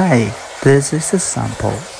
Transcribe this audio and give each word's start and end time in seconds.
Hi, 0.00 0.34
this 0.62 0.94
is 0.94 1.12
a 1.12 1.18
sample. 1.18 1.99